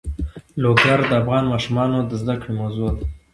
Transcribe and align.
لوگر 0.61 0.99
د 1.09 1.11
افغان 1.21 1.43
ماشومانو 1.53 1.97
د 2.09 2.11
زده 2.21 2.35
کړې 2.41 2.53
موضوع 2.61 2.89
ده. 2.97 3.05